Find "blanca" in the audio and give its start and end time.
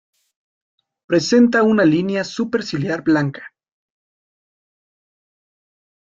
3.03-3.51